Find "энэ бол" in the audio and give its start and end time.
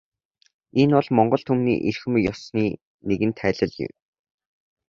0.81-1.07